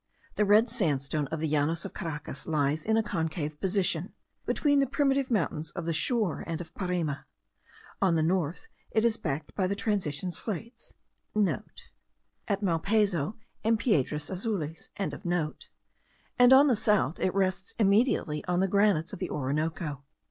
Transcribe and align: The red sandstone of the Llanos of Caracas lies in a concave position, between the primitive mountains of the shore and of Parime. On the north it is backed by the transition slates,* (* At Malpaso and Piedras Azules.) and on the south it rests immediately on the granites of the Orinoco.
The 0.35 0.45
red 0.45 0.67
sandstone 0.67 1.27
of 1.27 1.39
the 1.39 1.47
Llanos 1.47 1.85
of 1.85 1.93
Caracas 1.93 2.47
lies 2.47 2.85
in 2.85 2.97
a 2.97 3.03
concave 3.03 3.61
position, 3.61 4.13
between 4.47 4.79
the 4.79 4.87
primitive 4.87 5.29
mountains 5.29 5.69
of 5.73 5.85
the 5.85 5.93
shore 5.93 6.43
and 6.47 6.59
of 6.59 6.73
Parime. 6.73 7.17
On 8.01 8.15
the 8.15 8.23
north 8.23 8.67
it 8.89 9.05
is 9.05 9.17
backed 9.17 9.53
by 9.53 9.67
the 9.67 9.75
transition 9.75 10.31
slates,* 10.31 10.95
(* 11.15 11.35
At 12.47 12.63
Malpaso 12.63 13.35
and 13.63 13.77
Piedras 13.77 14.31
Azules.) 14.31 14.89
and 14.97 16.51
on 16.51 16.65
the 16.65 16.75
south 16.75 17.19
it 17.19 17.35
rests 17.35 17.75
immediately 17.77 18.43
on 18.45 18.59
the 18.59 18.67
granites 18.67 19.13
of 19.13 19.19
the 19.19 19.29
Orinoco. 19.29 20.03